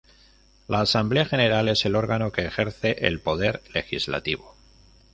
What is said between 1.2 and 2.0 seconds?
General es el